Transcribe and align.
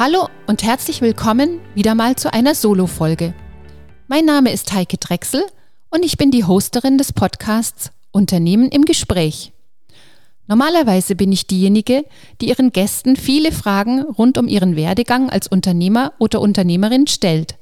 Hallo 0.00 0.30
und 0.46 0.62
herzlich 0.62 1.02
willkommen 1.02 1.60
wieder 1.74 1.94
mal 1.94 2.16
zu 2.16 2.32
einer 2.32 2.54
Solo-Folge. 2.54 3.34
Mein 4.08 4.24
Name 4.24 4.50
ist 4.50 4.72
Heike 4.72 4.96
Drechsel 4.96 5.44
und 5.90 6.06
ich 6.06 6.16
bin 6.16 6.30
die 6.30 6.44
Hosterin 6.44 6.96
des 6.96 7.12
Podcasts 7.12 7.90
Unternehmen 8.10 8.70
im 8.70 8.86
Gespräch. 8.86 9.52
Normalerweise 10.46 11.16
bin 11.16 11.30
ich 11.32 11.46
diejenige, 11.48 12.06
die 12.40 12.48
ihren 12.48 12.72
Gästen 12.72 13.14
viele 13.14 13.52
Fragen 13.52 14.00
rund 14.00 14.38
um 14.38 14.48
ihren 14.48 14.74
Werdegang 14.74 15.28
als 15.28 15.48
Unternehmer 15.48 16.14
oder 16.18 16.40
Unternehmerin 16.40 17.06
stellt. 17.06 17.56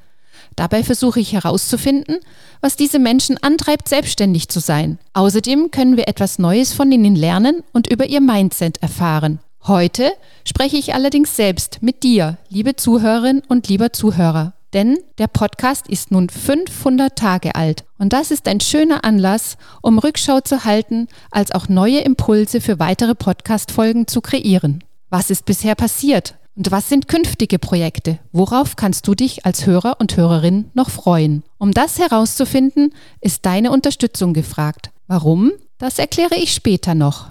Dabei 0.54 0.84
versuche 0.84 1.18
ich 1.18 1.32
herauszufinden, 1.32 2.18
was 2.60 2.76
diese 2.76 3.00
Menschen 3.00 3.36
antreibt, 3.42 3.88
selbstständig 3.88 4.48
zu 4.48 4.60
sein. 4.60 5.00
Außerdem 5.12 5.72
können 5.72 5.96
wir 5.96 6.06
etwas 6.06 6.38
Neues 6.38 6.72
von 6.72 6.92
ihnen 6.92 7.16
lernen 7.16 7.64
und 7.72 7.88
über 7.88 8.06
ihr 8.06 8.20
Mindset 8.20 8.80
erfahren. 8.80 9.40
Heute 9.68 10.12
spreche 10.46 10.78
ich 10.78 10.94
allerdings 10.94 11.36
selbst 11.36 11.82
mit 11.82 12.02
dir, 12.02 12.38
liebe 12.48 12.76
Zuhörerin 12.76 13.42
und 13.48 13.68
lieber 13.68 13.92
Zuhörer. 13.92 14.54
Denn 14.72 14.96
der 15.18 15.26
Podcast 15.26 15.88
ist 15.88 16.10
nun 16.10 16.30
500 16.30 17.14
Tage 17.14 17.54
alt 17.54 17.84
und 17.98 18.14
das 18.14 18.30
ist 18.30 18.48
ein 18.48 18.60
schöner 18.60 19.04
Anlass, 19.04 19.58
um 19.82 19.98
Rückschau 19.98 20.40
zu 20.40 20.64
halten, 20.64 21.06
als 21.30 21.52
auch 21.52 21.68
neue 21.68 21.98
Impulse 21.98 22.62
für 22.62 22.78
weitere 22.78 23.14
Podcast-Folgen 23.14 24.06
zu 24.06 24.22
kreieren. 24.22 24.84
Was 25.10 25.28
ist 25.28 25.44
bisher 25.44 25.74
passiert? 25.74 26.36
Und 26.56 26.70
was 26.70 26.88
sind 26.88 27.06
künftige 27.06 27.58
Projekte? 27.58 28.18
Worauf 28.32 28.74
kannst 28.74 29.06
du 29.06 29.14
dich 29.14 29.44
als 29.44 29.66
Hörer 29.66 29.96
und 30.00 30.16
Hörerin 30.16 30.70
noch 30.72 30.88
freuen? 30.88 31.44
Um 31.58 31.72
das 31.72 31.98
herauszufinden, 31.98 32.94
ist 33.20 33.44
deine 33.44 33.70
Unterstützung 33.70 34.32
gefragt. 34.32 34.90
Warum? 35.08 35.52
Das 35.76 35.98
erkläre 35.98 36.36
ich 36.36 36.54
später 36.54 36.94
noch. 36.94 37.28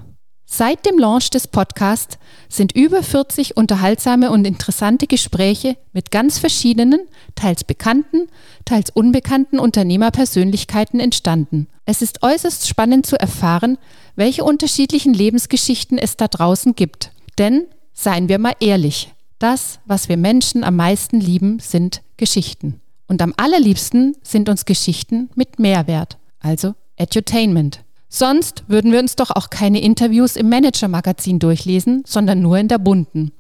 Seit 0.49 0.85
dem 0.85 0.97
Launch 0.97 1.29
des 1.29 1.45
Podcasts 1.49 2.17
sind 2.47 2.71
über 2.71 3.03
40 3.03 3.57
unterhaltsame 3.57 4.31
und 4.31 4.47
interessante 4.47 5.05
Gespräche 5.05 5.75
mit 5.91 6.09
ganz 6.09 6.39
verschiedenen, 6.39 7.01
teils 7.35 7.65
bekannten, 7.65 8.29
teils 8.63 8.89
unbekannten 8.89 9.59
Unternehmerpersönlichkeiten 9.59 11.01
entstanden. 11.01 11.67
Es 11.85 12.01
ist 12.01 12.23
äußerst 12.23 12.65
spannend 12.65 13.05
zu 13.05 13.19
erfahren, 13.19 13.77
welche 14.15 14.45
unterschiedlichen 14.45 15.13
Lebensgeschichten 15.13 15.97
es 15.97 16.15
da 16.15 16.29
draußen 16.29 16.75
gibt. 16.75 17.11
Denn, 17.37 17.65
seien 17.93 18.29
wir 18.29 18.39
mal 18.39 18.55
ehrlich, 18.61 19.13
das, 19.39 19.79
was 19.85 20.07
wir 20.07 20.15
Menschen 20.15 20.63
am 20.63 20.77
meisten 20.77 21.19
lieben, 21.19 21.59
sind 21.59 22.01
Geschichten. 22.15 22.79
Und 23.09 23.21
am 23.21 23.33
allerliebsten 23.35 24.15
sind 24.23 24.47
uns 24.47 24.63
Geschichten 24.63 25.29
mit 25.35 25.59
Mehrwert, 25.59 26.17
also 26.39 26.73
Edutainment. 26.95 27.81
Sonst 28.09 28.63
würden 28.67 28.91
wir 28.91 28.99
uns 28.99 29.15
doch 29.15 29.31
auch 29.31 29.49
keine 29.49 29.81
Interviews 29.81 30.35
im 30.35 30.49
Manager-Magazin 30.49 31.39
durchlesen, 31.39 32.03
sondern 32.05 32.41
nur 32.41 32.57
in 32.57 32.67
der 32.67 32.77
bunten. 32.77 33.31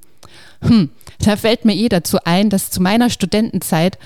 Hm, 0.61 0.89
da 1.19 1.37
fällt 1.37 1.65
mir 1.65 1.75
eh 1.75 1.89
dazu 1.89 2.17
ein, 2.25 2.49
dass 2.49 2.71
zu 2.71 2.81
meiner 2.81 3.09
Studentenzeit 3.09 3.97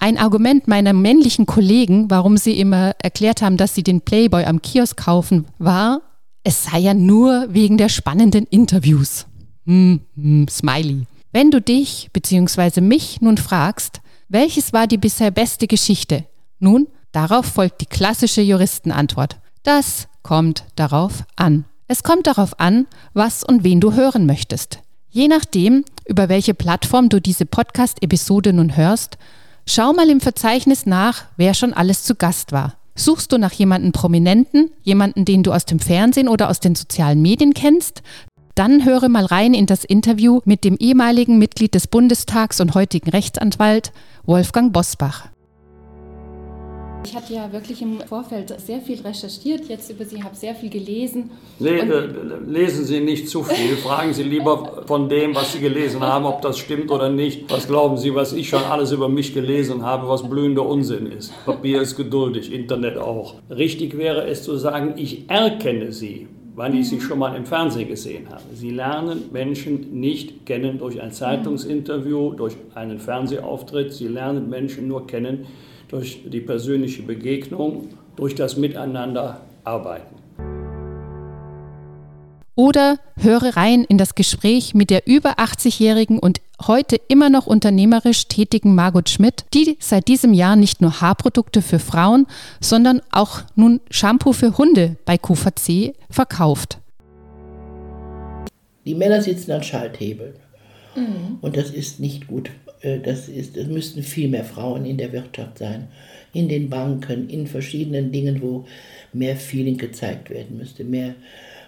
ein 0.00 0.18
Argument 0.18 0.66
meiner 0.66 0.92
männlichen 0.92 1.46
Kollegen, 1.46 2.10
warum 2.10 2.36
sie 2.36 2.58
immer 2.58 2.94
erklärt 3.00 3.42
haben, 3.42 3.56
dass 3.56 3.74
sie 3.74 3.84
den 3.84 4.00
Playboy 4.00 4.44
am 4.44 4.60
Kiosk 4.60 4.96
kaufen, 4.96 5.46
war, 5.58 6.00
es 6.42 6.64
sei 6.64 6.80
ja 6.80 6.94
nur 6.94 7.46
wegen 7.50 7.78
der 7.78 7.88
spannenden 7.88 8.46
Interviews. 8.46 9.26
Hm, 9.64 10.00
hm, 10.16 10.48
Smiley. 10.48 11.06
Wenn 11.32 11.50
du 11.50 11.60
dich 11.60 12.10
bzw. 12.12 12.80
mich 12.80 13.20
nun 13.20 13.38
fragst, 13.38 14.00
welches 14.28 14.72
war 14.72 14.86
die 14.86 14.98
bisher 14.98 15.30
beste 15.30 15.66
Geschichte? 15.66 16.24
Nun, 16.58 16.88
darauf 17.12 17.46
folgt 17.46 17.80
die 17.80 17.86
klassische 17.86 18.40
Juristenantwort. 18.40 19.38
Das 19.62 20.08
kommt 20.24 20.64
darauf 20.74 21.24
an. 21.36 21.64
Es 21.86 22.02
kommt 22.02 22.26
darauf 22.26 22.58
an, 22.58 22.86
was 23.14 23.44
und 23.44 23.62
wen 23.62 23.80
du 23.80 23.92
hören 23.92 24.26
möchtest. 24.26 24.80
Je 25.10 25.28
nachdem, 25.28 25.84
über 26.06 26.28
welche 26.28 26.54
Plattform 26.54 27.08
du 27.08 27.20
diese 27.20 27.46
Podcast-Episode 27.46 28.52
nun 28.52 28.76
hörst, 28.76 29.18
schau 29.66 29.92
mal 29.92 30.08
im 30.08 30.20
Verzeichnis 30.20 30.86
nach, 30.86 31.26
wer 31.36 31.54
schon 31.54 31.72
alles 31.72 32.02
zu 32.02 32.16
Gast 32.16 32.50
war. 32.50 32.74
Suchst 32.94 33.30
du 33.30 33.38
nach 33.38 33.52
jemandem 33.52 33.92
Prominenten, 33.92 34.70
jemanden, 34.82 35.24
den 35.24 35.42
du 35.42 35.52
aus 35.52 35.64
dem 35.64 35.78
Fernsehen 35.78 36.28
oder 36.28 36.50
aus 36.50 36.60
den 36.60 36.74
sozialen 36.74 37.22
Medien 37.22 37.54
kennst, 37.54 38.02
dann 38.54 38.84
höre 38.84 39.08
mal 39.08 39.24
rein 39.24 39.54
in 39.54 39.66
das 39.66 39.84
Interview 39.84 40.40
mit 40.44 40.64
dem 40.64 40.76
ehemaligen 40.76 41.38
Mitglied 41.38 41.74
des 41.74 41.86
Bundestags 41.86 42.60
und 42.60 42.74
heutigen 42.74 43.10
Rechtsanwalt 43.10 43.92
Wolfgang 44.24 44.72
Bosbach. 44.72 45.31
Ich 47.04 47.16
hatte 47.16 47.34
ja 47.34 47.52
wirklich 47.52 47.82
im 47.82 48.00
Vorfeld 48.00 48.54
sehr 48.60 48.80
viel 48.80 49.00
recherchiert, 49.00 49.68
jetzt 49.68 49.90
über 49.90 50.04
Sie, 50.04 50.22
habe 50.22 50.36
sehr 50.36 50.54
viel 50.54 50.70
gelesen. 50.70 51.30
Le 51.58 51.80
äh, 51.80 52.08
lesen 52.46 52.84
Sie 52.84 53.00
nicht 53.00 53.28
zu 53.28 53.42
viel, 53.42 53.76
fragen 53.84 54.12
Sie 54.12 54.22
lieber 54.22 54.84
von 54.86 55.08
dem, 55.08 55.34
was 55.34 55.52
Sie 55.52 55.60
gelesen 55.60 56.00
haben, 56.00 56.24
ob 56.24 56.42
das 56.42 56.58
stimmt 56.58 56.90
oder 56.90 57.10
nicht. 57.10 57.50
Was 57.50 57.66
glauben 57.66 57.96
Sie, 57.96 58.14
was 58.14 58.32
ich 58.32 58.48
schon 58.48 58.62
alles 58.64 58.92
über 58.92 59.08
mich 59.08 59.34
gelesen 59.34 59.84
habe, 59.84 60.08
was 60.08 60.28
blühender 60.28 60.64
Unsinn 60.64 61.06
ist? 61.06 61.32
Papier 61.44 61.82
ist 61.82 61.96
geduldig, 61.96 62.52
Internet 62.52 62.96
auch. 62.98 63.34
Richtig 63.50 63.98
wäre 63.98 64.26
es 64.26 64.44
zu 64.44 64.56
sagen, 64.56 64.94
ich 64.96 65.28
erkenne 65.28 65.92
Sie 65.92 66.28
weil 66.54 66.74
ich 66.74 66.88
sie 66.88 67.00
schon 67.00 67.18
mal 67.18 67.34
im 67.34 67.46
Fernsehen 67.46 67.88
gesehen 67.88 68.28
habe. 68.28 68.42
Sie 68.54 68.70
lernen 68.70 69.24
Menschen 69.32 70.00
nicht 70.00 70.44
kennen 70.44 70.78
durch 70.78 71.00
ein 71.00 71.12
Zeitungsinterview, 71.12 72.34
durch 72.34 72.56
einen 72.74 72.98
Fernsehauftritt. 72.98 73.92
Sie 73.92 74.08
lernen 74.08 74.50
Menschen 74.50 74.88
nur 74.88 75.06
kennen, 75.06 75.46
durch 75.88 76.22
die 76.26 76.40
persönliche 76.40 77.02
Begegnung, 77.02 77.88
durch 78.16 78.34
das 78.34 78.56
Miteinander 78.56 79.40
arbeiten. 79.64 80.21
Oder 82.54 82.98
höre 83.16 83.56
rein 83.56 83.84
in 83.84 83.96
das 83.96 84.14
Gespräch 84.14 84.74
mit 84.74 84.90
der 84.90 85.06
über 85.06 85.38
80-jährigen 85.38 86.18
und 86.18 86.42
heute 86.66 87.00
immer 87.08 87.30
noch 87.30 87.46
unternehmerisch 87.46 88.28
tätigen 88.28 88.74
Margot 88.74 89.08
Schmidt, 89.08 89.46
die 89.54 89.78
seit 89.80 90.06
diesem 90.06 90.34
Jahr 90.34 90.54
nicht 90.54 90.82
nur 90.82 91.00
Haarprodukte 91.00 91.62
für 91.62 91.78
Frauen, 91.78 92.26
sondern 92.60 93.00
auch 93.10 93.40
nun 93.54 93.80
Shampoo 93.90 94.34
für 94.34 94.58
Hunde 94.58 94.96
bei 95.06 95.16
QVC 95.16 95.94
verkauft. 96.10 96.78
Die 98.84 98.94
Männer 98.94 99.22
sitzen 99.22 99.52
an 99.52 99.62
Schalthebeln. 99.62 100.34
Mhm. 100.94 101.38
Und 101.40 101.56
das 101.56 101.70
ist 101.70 102.00
nicht 102.00 102.26
gut 102.26 102.50
äh, 102.82 102.98
das 102.98 103.28
ist, 103.28 103.56
es 103.56 103.68
müssten 103.68 104.02
viel 104.02 104.28
mehr 104.28 104.44
Frauen 104.44 104.84
in 104.84 104.98
der 104.98 105.12
Wirtschaft 105.12 105.58
sein, 105.58 105.88
in 106.34 106.48
den 106.48 106.68
Banken, 106.68 107.30
in 107.30 107.46
verschiedenen 107.46 108.12
Dingen, 108.12 108.42
wo 108.42 108.66
mehr 109.12 109.36
Feeling 109.36 109.78
gezeigt 109.78 110.30
werden 110.30 110.58
müsste, 110.58 110.84
mehr, 110.84 111.14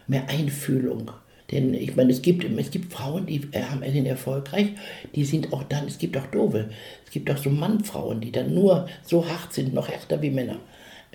mehr 0.06 0.28
Einfühlung. 0.28 1.10
Denn 1.50 1.74
ich 1.74 1.94
meine, 1.94 2.10
es 2.10 2.22
gibt, 2.22 2.44
es 2.44 2.70
gibt 2.70 2.92
Frauen, 2.92 3.26
die 3.26 3.40
haben 3.54 3.82
sind 3.92 4.06
erfolgreich, 4.06 4.68
die 5.14 5.24
sind 5.24 5.52
auch 5.52 5.62
dann, 5.64 5.86
es 5.86 5.98
gibt 5.98 6.16
auch 6.16 6.26
doofe, 6.26 6.70
es 7.04 7.10
gibt 7.10 7.30
auch 7.30 7.36
so 7.36 7.50
Mannfrauen, 7.50 8.20
die 8.20 8.32
dann 8.32 8.54
nur 8.54 8.88
so 9.04 9.26
hart 9.26 9.52
sind, 9.52 9.74
noch 9.74 9.88
härter 9.88 10.22
wie 10.22 10.30
Männer. 10.30 10.58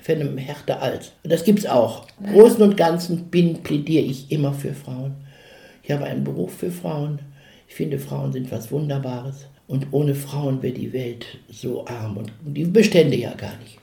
Für 0.02 0.14
eine 0.14 0.40
härter 0.40 0.82
als. 0.82 1.12
Und 1.24 1.32
das 1.32 1.44
gibt 1.44 1.60
es 1.60 1.66
auch. 1.66 2.08
Im 2.24 2.34
Großen 2.34 2.62
und 2.62 2.78
Ganzen 2.78 3.26
bin, 3.26 3.64
plädiere 3.64 4.06
ich 4.06 4.32
immer 4.32 4.54
für 4.54 4.74
Frauen. 4.74 5.16
Ich 5.84 5.92
habe 5.92 6.06
einen 6.06 6.24
Beruf 6.24 6.54
für 6.54 6.72
Frauen. 6.72 7.20
Ich 7.68 7.76
finde, 7.76 8.00
Frauen 8.00 8.32
sind 8.32 8.50
was 8.50 8.72
Wunderbares. 8.72 9.48
Und 9.68 9.88
ohne 9.92 10.16
Frauen 10.16 10.62
wäre 10.62 10.74
die 10.74 10.94
Welt 10.94 11.26
so 11.52 11.86
arm 11.86 12.18
und 12.18 12.32
die 12.44 12.64
bestände 12.64 13.18
ja 13.18 13.34
gar 13.34 13.58
nicht. 13.58 13.78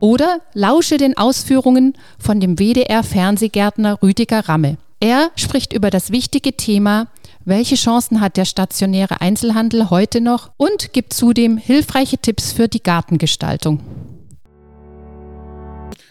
Oder 0.00 0.40
lausche 0.54 0.96
den 0.96 1.16
Ausführungen 1.16 1.94
von 2.18 2.40
dem 2.40 2.58
WDR-Fernsehgärtner 2.58 4.02
Rüdiger 4.02 4.48
Ramme. 4.48 4.78
Er 4.98 5.30
spricht 5.36 5.72
über 5.72 5.90
das 5.90 6.10
wichtige 6.10 6.56
Thema, 6.56 7.06
welche 7.44 7.76
Chancen 7.76 8.20
hat 8.20 8.36
der 8.36 8.44
stationäre 8.44 9.20
Einzelhandel 9.20 9.90
heute 9.90 10.20
noch 10.20 10.50
und 10.56 10.92
gibt 10.92 11.12
zudem 11.12 11.56
hilfreiche 11.56 12.18
Tipps 12.18 12.52
für 12.52 12.68
die 12.68 12.82
Gartengestaltung 12.82 13.80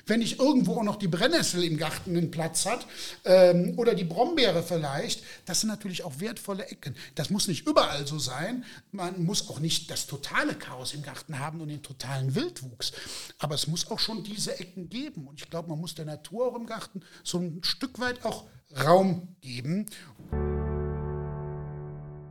wenn 0.09 0.19
nicht 0.19 0.39
irgendwo 0.39 0.75
auch 0.75 0.83
noch 0.83 0.97
die 0.97 1.07
Brennnessel 1.07 1.63
im 1.63 1.77
Garten 1.77 2.17
einen 2.17 2.31
Platz 2.31 2.65
hat 2.65 2.85
ähm, 3.25 3.73
oder 3.77 3.95
die 3.95 4.03
Brombeere 4.03 4.63
vielleicht, 4.63 5.23
das 5.45 5.61
sind 5.61 5.69
natürlich 5.69 6.03
auch 6.03 6.19
wertvolle 6.19 6.65
Ecken. 6.65 6.95
Das 7.15 7.29
muss 7.29 7.47
nicht 7.47 7.67
überall 7.67 8.05
so 8.07 8.19
sein. 8.19 8.65
Man 8.91 9.23
muss 9.23 9.49
auch 9.49 9.59
nicht 9.59 9.89
das 9.91 10.07
totale 10.07 10.55
Chaos 10.55 10.93
im 10.93 11.03
Garten 11.03 11.39
haben 11.39 11.61
und 11.61 11.69
den 11.69 11.83
totalen 11.83 12.35
Wildwuchs. 12.35 12.91
Aber 13.37 13.55
es 13.55 13.67
muss 13.67 13.89
auch 13.89 13.99
schon 13.99 14.23
diese 14.23 14.59
Ecken 14.59 14.89
geben. 14.89 15.27
Und 15.27 15.39
ich 15.39 15.49
glaube, 15.49 15.69
man 15.69 15.79
muss 15.79 15.95
der 15.95 16.05
Natur 16.05 16.47
auch 16.47 16.55
im 16.55 16.65
Garten 16.65 17.01
so 17.23 17.37
ein 17.37 17.59
Stück 17.63 17.99
weit 17.99 18.25
auch 18.25 18.45
Raum 18.83 19.35
geben. 19.41 19.85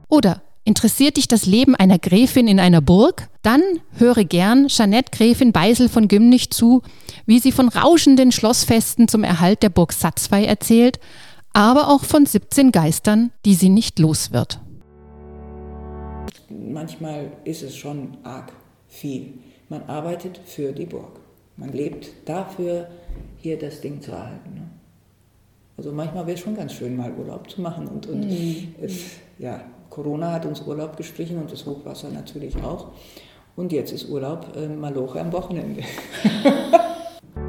Oder 0.08 0.42
Interessiert 0.68 1.16
dich 1.16 1.28
das 1.28 1.46
Leben 1.46 1.74
einer 1.74 1.98
Gräfin 1.98 2.46
in 2.46 2.60
einer 2.60 2.82
Burg? 2.82 3.30
Dann 3.40 3.62
höre 3.96 4.24
gern 4.24 4.68
Jeanette 4.68 5.10
Gräfin 5.16 5.50
Beisel 5.50 5.88
von 5.88 6.08
Gümnich 6.08 6.50
zu, 6.50 6.82
wie 7.24 7.38
sie 7.38 7.52
von 7.52 7.70
rauschenden 7.70 8.32
Schlossfesten 8.32 9.08
zum 9.08 9.24
Erhalt 9.24 9.62
der 9.62 9.70
Burg 9.70 9.94
Satzwey 9.94 10.44
erzählt, 10.44 11.00
aber 11.54 11.88
auch 11.88 12.04
von 12.04 12.26
17 12.26 12.70
Geistern, 12.70 13.30
die 13.46 13.54
sie 13.54 13.70
nicht 13.70 13.98
los 13.98 14.30
wird. 14.34 14.60
Manchmal 16.50 17.32
ist 17.44 17.62
es 17.62 17.74
schon 17.74 18.18
arg 18.22 18.52
viel. 18.88 19.38
Man 19.70 19.84
arbeitet 19.84 20.38
für 20.44 20.72
die 20.72 20.84
Burg. 20.84 21.18
Man 21.56 21.72
lebt 21.72 22.10
dafür, 22.26 22.88
hier 23.38 23.58
das 23.58 23.80
Ding 23.80 24.02
zu 24.02 24.10
erhalten. 24.10 24.52
Ne? 24.54 24.68
Also 25.78 25.92
manchmal 25.92 26.26
wäre 26.26 26.36
es 26.36 26.42
schon 26.42 26.54
ganz 26.54 26.74
schön, 26.74 26.94
mal 26.94 27.14
Urlaub 27.14 27.48
zu 27.48 27.62
machen. 27.62 27.86
Und, 27.86 28.06
und 28.06 28.28
mhm. 28.28 28.74
es, 28.82 29.16
ja, 29.38 29.62
Corona 29.98 30.30
hat 30.30 30.46
uns 30.46 30.60
Urlaub 30.60 30.96
gestrichen 30.96 31.38
und 31.38 31.50
das 31.50 31.66
Hochwasser 31.66 32.08
natürlich 32.08 32.54
auch. 32.62 32.92
Und 33.56 33.72
jetzt 33.72 33.90
ist 33.90 34.08
Urlaub 34.08 34.46
äh, 34.56 34.68
Maloche 34.68 35.20
am 35.20 35.32
Wochenende. 35.32 35.82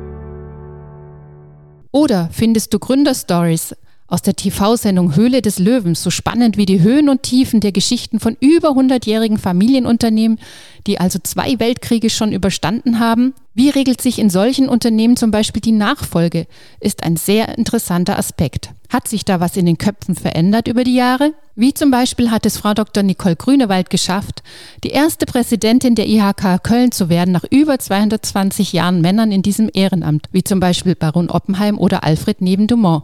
Oder 1.91 2.29
findest 2.31 2.73
du 2.73 2.79
Gründerstories 2.79 3.75
aus 4.09 4.21
der 4.21 4.35
TV-Sendung 4.35 5.15
Höhle 5.15 5.41
des 5.41 5.59
Löwens 5.59 6.03
so 6.03 6.09
spannend 6.09 6.57
wie 6.57 6.65
die 6.65 6.81
Höhen 6.81 7.09
und 7.09 7.23
Tiefen 7.23 7.59
der 7.59 7.71
Geschichten 7.71 8.19
von 8.19 8.35
über 8.39 8.69
100-jährigen 8.69 9.37
Familienunternehmen, 9.37 10.39
die 10.87 10.99
also 10.99 11.19
zwei 11.23 11.59
Weltkriege 11.59 12.09
schon 12.09 12.31
überstanden 12.31 12.99
haben? 12.99 13.33
Wie 13.53 13.69
regelt 13.69 14.01
sich 14.01 14.19
in 14.19 14.29
solchen 14.29 14.69
Unternehmen 14.69 15.17
zum 15.17 15.31
Beispiel 15.31 15.61
die 15.61 15.71
Nachfolge? 15.71 16.47
Ist 16.79 17.03
ein 17.03 17.17
sehr 17.17 17.57
interessanter 17.57 18.17
Aspekt. 18.17 18.71
Hat 18.89 19.07
sich 19.07 19.23
da 19.23 19.39
was 19.39 19.55
in 19.55 19.67
den 19.67 19.77
Köpfen 19.77 20.15
verändert 20.15 20.67
über 20.67 20.83
die 20.83 20.95
Jahre? 20.95 21.33
Wie 21.55 21.73
zum 21.73 21.91
Beispiel 21.91 22.31
hat 22.31 22.45
es 22.45 22.57
Frau 22.57 22.73
Dr. 22.73 23.03
Nicole 23.03 23.35
Grünewald 23.35 23.89
geschafft, 23.89 24.41
die 24.83 24.89
erste 24.89 25.25
Präsidentin 25.25 25.93
der 25.93 26.07
IHK 26.07 26.63
Köln 26.63 26.91
zu 26.91 27.09
werden 27.09 27.31
nach 27.31 27.43
über 27.51 27.77
220 27.77 28.73
Jahren 28.73 29.01
Männern 29.01 29.31
in 29.31 29.43
diesem 29.43 29.69
Ehrenamt, 29.71 30.27
wie 30.31 30.43
zum 30.43 30.59
Beispiel 30.59 30.95
Baron 30.95 31.29
Oppenheim 31.29 31.77
oder 31.77 32.03
Alfred 32.03 32.41
Neben-Dumont. 32.41 33.03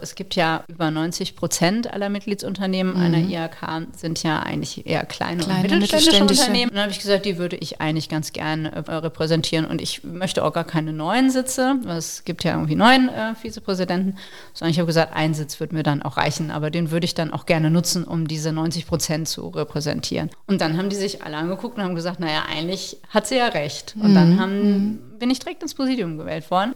Es 0.00 0.14
gibt 0.14 0.34
ja 0.34 0.64
über 0.68 0.90
90 0.90 1.36
Prozent 1.36 1.92
aller 1.92 2.08
Mitgliedsunternehmen 2.08 2.94
mhm. 2.94 3.00
einer 3.00 3.18
IHK 3.18 3.88
sind 3.96 4.22
ja 4.22 4.40
eigentlich 4.40 4.86
eher 4.86 5.04
kleine, 5.04 5.42
kleine 5.42 5.62
und 5.62 5.78
mittelständische, 5.80 5.96
mittelständische 5.96 6.40
Unternehmen. 6.42 6.70
Und 6.70 6.76
dann 6.76 6.82
habe 6.84 6.92
ich 6.92 7.00
gesagt, 7.00 7.24
die 7.24 7.38
würde 7.38 7.56
ich 7.56 7.80
eigentlich 7.80 8.08
ganz 8.08 8.32
gerne 8.32 8.72
äh, 8.72 8.94
repräsentieren 8.94 9.64
und 9.66 9.80
ich 9.80 10.04
möchte 10.04 10.44
auch 10.44 10.52
gar 10.52 10.64
keine 10.64 10.92
neuen 10.92 11.30
Sitze. 11.30 11.78
Es 11.88 12.24
gibt 12.24 12.44
ja 12.44 12.52
irgendwie 12.52 12.76
neun 12.76 13.08
äh, 13.08 13.34
Vizepräsidenten, 13.34 14.16
sondern 14.52 14.70
ich 14.70 14.78
habe 14.78 14.86
gesagt, 14.86 15.14
ein 15.14 15.34
Sitz 15.34 15.60
würde 15.60 15.74
mir 15.74 15.82
dann 15.82 16.02
auch 16.02 16.16
reichen, 16.16 16.50
aber 16.50 16.70
den 16.70 16.90
würde 16.90 17.04
ich 17.04 17.14
dann 17.14 17.32
auch 17.32 17.46
gerne 17.46 17.70
nutzen, 17.70 18.04
um 18.04 18.28
diese 18.28 18.52
90 18.52 18.86
Prozent 18.86 19.28
zu 19.28 19.48
repräsentieren. 19.48 20.30
Und 20.46 20.60
dann 20.60 20.76
haben 20.76 20.88
die 20.88 20.96
sich 20.96 21.22
alle 21.22 21.36
angeguckt 21.36 21.76
und 21.76 21.84
haben 21.84 21.94
gesagt, 21.94 22.20
naja, 22.20 22.44
eigentlich 22.50 22.98
hat 23.08 23.26
sie 23.26 23.36
ja 23.36 23.48
recht. 23.48 23.94
Und 24.00 24.10
mhm. 24.10 24.14
dann 24.14 24.40
haben, 24.40 24.72
mhm. 24.72 25.18
bin 25.18 25.30
ich 25.30 25.38
direkt 25.38 25.62
ins 25.62 25.74
Präsidium 25.74 26.18
gewählt 26.18 26.50
worden. 26.50 26.74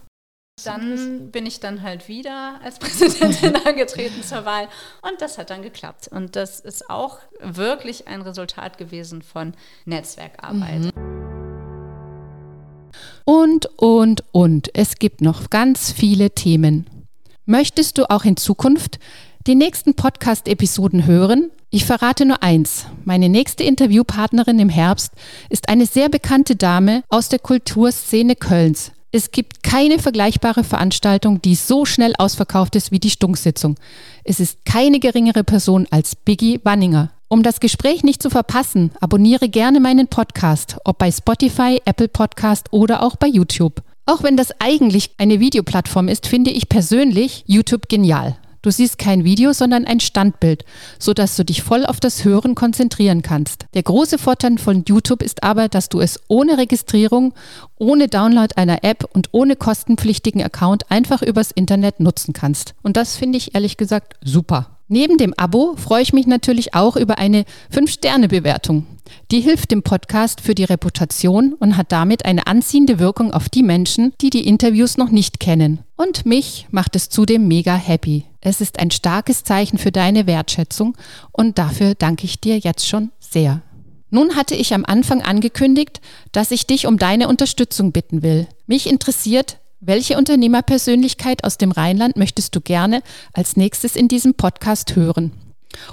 Dann 0.63 1.31
bin 1.31 1.45
ich 1.45 1.59
dann 1.59 1.81
halt 1.81 2.07
wieder 2.07 2.61
als 2.63 2.79
Präsidentin 2.79 3.55
angetreten 3.65 4.23
zur 4.23 4.45
Wahl 4.45 4.69
und 5.01 5.19
das 5.19 5.37
hat 5.37 5.49
dann 5.49 5.61
geklappt. 5.61 6.07
Und 6.07 6.35
das 6.35 6.61
ist 6.61 6.89
auch 6.89 7.19
wirklich 7.41 8.07
ein 8.07 8.21
Resultat 8.21 8.77
gewesen 8.77 9.21
von 9.21 9.53
Netzwerkarbeit. 9.83 10.79
Mhm. 10.79 10.91
Und, 13.25 13.65
und, 13.77 14.23
und. 14.31 14.69
Es 14.73 14.95
gibt 14.95 15.21
noch 15.21 15.49
ganz 15.49 15.91
viele 15.91 16.31
Themen. 16.31 16.89
Möchtest 17.45 17.97
du 17.97 18.09
auch 18.09 18.23
in 18.23 18.37
Zukunft 18.37 18.99
die 19.47 19.55
nächsten 19.55 19.93
Podcast-Episoden 19.93 21.05
hören? 21.05 21.51
Ich 21.69 21.85
verrate 21.85 22.25
nur 22.25 22.41
eins. 22.41 22.85
Meine 23.03 23.27
nächste 23.27 23.63
Interviewpartnerin 23.63 24.59
im 24.59 24.69
Herbst 24.69 25.11
ist 25.49 25.67
eine 25.67 25.85
sehr 25.85 26.07
bekannte 26.07 26.55
Dame 26.55 27.03
aus 27.09 27.27
der 27.27 27.39
Kulturszene 27.39 28.35
Kölns. 28.35 28.91
Es 29.15 29.31
gibt 29.31 29.63
keine 29.63 29.97
vergleichbare 29.97 30.65
Veranstaltung, 30.65 31.41
die 31.41 31.55
so 31.55 31.85
schnell 31.85 32.13
ausverkauft 32.17 32.75
ist 32.75 32.91
wie 32.91 32.99
die 32.99 33.09
Stunksitzung. 33.09 33.77
Es 34.25 34.41
ist 34.41 34.65
keine 34.65 34.99
geringere 34.99 35.45
Person 35.45 35.87
als 35.89 36.17
Biggie 36.17 36.59
Wanninger. 36.65 37.13
Um 37.29 37.41
das 37.41 37.61
Gespräch 37.61 38.03
nicht 38.03 38.21
zu 38.21 38.29
verpassen, 38.29 38.91
abonniere 38.99 39.47
gerne 39.47 39.79
meinen 39.79 40.09
Podcast, 40.09 40.75
ob 40.83 40.97
bei 40.97 41.13
Spotify, 41.13 41.81
Apple 41.85 42.09
Podcast 42.09 42.73
oder 42.73 43.01
auch 43.01 43.15
bei 43.15 43.27
YouTube. 43.27 43.83
Auch 44.05 44.21
wenn 44.21 44.35
das 44.35 44.49
eigentlich 44.59 45.11
eine 45.17 45.39
Videoplattform 45.39 46.09
ist, 46.09 46.27
finde 46.27 46.51
ich 46.51 46.67
persönlich 46.67 47.45
YouTube 47.47 47.87
genial. 47.87 48.35
Du 48.65 48.71
siehst 48.71 48.97
kein 48.97 49.23
Video, 49.23 49.53
sondern 49.53 49.85
ein 49.85 49.99
Standbild, 49.99 50.65
sodass 50.97 51.35
du 51.35 51.45
dich 51.45 51.61
voll 51.61 51.85
auf 51.85 51.99
das 51.99 52.25
Hören 52.25 52.55
konzentrieren 52.55 53.21
kannst. 53.21 53.67
Der 53.75 53.83
große 53.83 54.17
Vorteil 54.17 54.57
von 54.57 54.83
YouTube 54.87 55.21
ist 55.21 55.43
aber, 55.43 55.69
dass 55.69 55.87
du 55.87 55.99
es 55.99 56.19
ohne 56.29 56.57
Registrierung, 56.57 57.35
ohne 57.77 58.07
Download 58.07 58.55
einer 58.55 58.83
App 58.83 59.07
und 59.13 59.29
ohne 59.33 59.55
kostenpflichtigen 59.55 60.41
Account 60.41 60.89
einfach 60.89 61.21
übers 61.21 61.51
Internet 61.51 61.99
nutzen 61.99 62.33
kannst. 62.33 62.73
Und 62.81 62.97
das 62.97 63.15
finde 63.15 63.37
ich 63.37 63.53
ehrlich 63.53 63.77
gesagt 63.77 64.15
super. 64.23 64.74
Neben 64.87 65.17
dem 65.17 65.33
Abo 65.35 65.75
freue 65.77 66.03
ich 66.03 66.13
mich 66.13 66.27
natürlich 66.27 66.75
auch 66.75 66.95
über 66.95 67.17
eine 67.17 67.45
5-Sterne-Bewertung. 67.73 68.85
Die 69.31 69.41
hilft 69.41 69.71
dem 69.71 69.81
Podcast 69.81 70.41
für 70.41 70.53
die 70.53 70.63
Reputation 70.63 71.53
und 71.53 71.75
hat 71.75 71.91
damit 71.91 72.25
eine 72.25 72.45
anziehende 72.45 72.99
Wirkung 72.99 73.31
auf 73.31 73.49
die 73.49 73.63
Menschen, 73.63 74.13
die 74.21 74.29
die 74.29 74.47
Interviews 74.47 74.97
noch 74.97 75.09
nicht 75.09 75.39
kennen. 75.39 75.79
Und 75.95 76.27
mich 76.27 76.67
macht 76.69 76.95
es 76.95 77.09
zudem 77.09 77.47
mega 77.47 77.75
happy. 77.75 78.25
Es 78.41 78.61
ist 78.61 78.79
ein 78.79 78.91
starkes 78.91 79.43
Zeichen 79.43 79.79
für 79.79 79.91
deine 79.91 80.27
Wertschätzung 80.27 80.95
und 81.31 81.57
dafür 81.57 81.95
danke 81.95 82.25
ich 82.25 82.39
dir 82.39 82.59
jetzt 82.59 82.87
schon 82.87 83.11
sehr. 83.19 83.61
Nun 84.11 84.35
hatte 84.35 84.53
ich 84.53 84.73
am 84.75 84.85
Anfang 84.85 85.23
angekündigt, 85.23 85.99
dass 86.31 86.51
ich 86.51 86.67
dich 86.67 86.85
um 86.85 86.99
deine 86.99 87.27
Unterstützung 87.27 87.91
bitten 87.91 88.21
will. 88.21 88.47
Mich 88.67 88.87
interessiert, 88.87 89.57
welche 89.79 90.17
Unternehmerpersönlichkeit 90.17 91.43
aus 91.43 91.57
dem 91.57 91.71
Rheinland 91.71 92.17
möchtest 92.17 92.55
du 92.55 92.61
gerne 92.61 93.01
als 93.33 93.57
nächstes 93.57 93.95
in 93.95 94.07
diesem 94.07 94.33
Podcast 94.33 94.95
hören? 94.95 95.31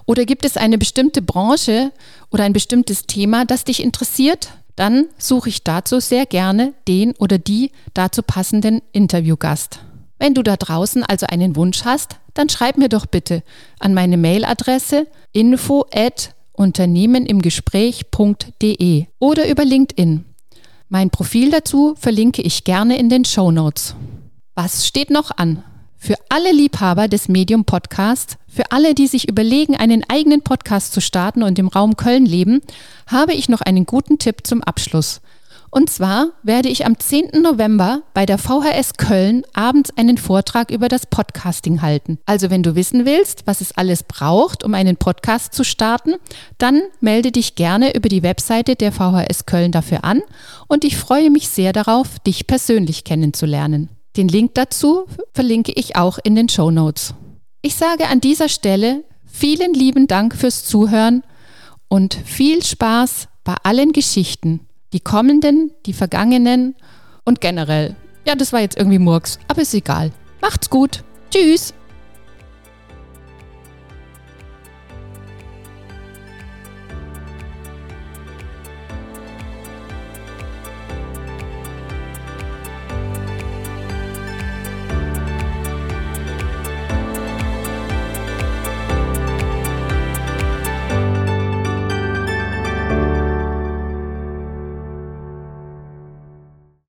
Oder 0.07 0.25
gibt 0.25 0.45
es 0.45 0.57
eine 0.57 0.79
bestimmte 0.79 1.23
Branche 1.23 1.93
oder 2.31 2.45
ein 2.45 2.53
bestimmtes 2.53 3.07
Thema, 3.07 3.45
das 3.45 3.65
dich 3.65 3.83
interessiert? 3.83 4.51
Dann 4.77 5.07
suche 5.19 5.49
ich 5.49 5.65
dazu 5.65 6.01
sehr 6.01 6.27
gerne 6.27 6.73
den 6.89 7.13
oder 7.19 7.39
die 7.39 7.73
dazu 7.95 8.23
passenden 8.23 8.81
Interviewgast. 8.93 9.81
Wenn 10.19 10.35
du 10.35 10.43
da 10.43 10.57
draußen 10.57 11.03
also 11.03 11.27
einen 11.27 11.57
Wunsch 11.57 11.85
hast, 11.85 12.17
dann 12.35 12.49
schreib 12.49 12.79
mir 12.79 12.89
doch 12.89 13.07
bitte 13.07 13.43
an 13.81 13.93
meine 13.93 14.17
Mailadresse 14.17 15.09
info 15.33 15.85
at 15.93 16.35
unternehmenimgespräch.de 16.53 19.07
oder 19.19 19.49
über 19.49 19.65
LinkedIn. 19.65 20.25
Mein 20.93 21.09
Profil 21.09 21.51
dazu 21.51 21.95
verlinke 21.99 22.43
ich 22.43 22.65
gerne 22.65 22.99
in 22.99 23.09
den 23.09 23.25
Show 23.25 23.51
Notes. 23.51 23.95
Was 24.55 24.87
steht 24.87 25.09
noch 25.09 25.31
an? 25.35 25.65
Für 25.97 26.17
alle 26.29 26.53
Liebhaber 26.53 27.09
des 27.09 27.29
Medium 27.29 27.65
Podcasts, 27.65 28.37
für 28.47 28.73
alle, 28.73 28.95
die 28.95 29.07
sich 29.07 29.27
überlegen, 29.27 29.75
einen 29.75 30.05
eigenen 30.11 30.43
Podcast 30.43 30.93
zu 30.93 31.01
starten 31.01 31.43
und 31.43 31.59
im 31.59 31.69
Raum 31.69 31.97
Köln 31.97 32.27
leben, 32.27 32.61
habe 33.07 33.33
ich 33.33 33.49
noch 33.49 33.63
einen 33.63 33.87
guten 33.87 34.19
Tipp 34.19 34.47
zum 34.47 34.63
Abschluss. 34.63 35.22
Und 35.75 35.89
zwar 35.89 36.33
werde 36.43 36.69
ich 36.69 36.85
am 36.85 36.99
10. 36.99 37.41
November 37.41 38.03
bei 38.13 38.27
der 38.27 38.37
VHS 38.37 38.99
Köln 38.99 39.43
abends 39.55 39.91
einen 39.97 40.19
Vortrag 40.19 40.71
über 40.71 40.89
das 40.89 41.07
Podcasting 41.07 41.81
halten. 41.81 42.19
Also 42.27 42.51
wenn 42.51 42.63
du 42.63 42.75
wissen 42.75 43.07
willst, 43.07 43.47
was 43.47 43.63
es 43.63 43.73
alles 43.73 44.03
braucht, 44.03 44.65
um 44.65 44.75
einen 44.75 44.99
Podcast 44.99 45.55
zu 45.55 45.65
starten, 45.65 46.17
dann 46.59 46.83
melde 47.01 47.33
dich 47.33 47.55
gerne 47.55 47.95
über 47.95 48.11
die 48.11 48.23
Webseite 48.23 48.77
der 48.77 48.93
VHS 48.93 49.47
Köln 49.47 49.73
dafür 49.73 50.05
an 50.05 50.21
und 50.69 50.85
ich 50.85 50.99
freue 50.99 51.31
mich 51.31 51.49
sehr 51.49 51.73
darauf, 51.73 52.19
dich 52.19 52.47
persönlich 52.47 53.05
kennenzulernen. 53.05 53.89
Den 54.19 54.29
Link 54.29 54.53
dazu 54.53 55.07
verlinke 55.33 55.73
ich 55.75 55.97
auch 55.97 56.19
in 56.23 56.35
den 56.35 56.51
Show 56.51 56.71
Notes. 56.71 57.15
Ich 57.63 57.77
sage 57.77 58.09
an 58.09 58.21
dieser 58.21 58.51
Stelle 58.51 59.05
vielen 59.25 59.73
lieben 59.73 60.07
Dank 60.07 60.37
fürs 60.37 60.67
Zuhören 60.67 61.23
und 61.89 62.13
viel 62.13 62.63
Spaß 62.63 63.29
bei 63.43 63.55
allen 63.63 63.93
Geschichten 63.93 64.69
die 64.93 65.01
kommenden, 65.01 65.73
die 65.87 65.93
vergangenen 65.93 66.75
und 67.25 67.41
generell. 67.41 67.97
Ja, 68.27 68.35
das 68.35 68.53
war 68.53 68.61
jetzt 68.61 68.77
irgendwie 68.77 68.99
Murks, 68.99 69.39
aber 69.49 69.63
ist 69.63 69.75
egal. 69.75 70.13
Macht's 70.41 70.71
gut. 70.71 71.03
Tschüss. 71.31 71.75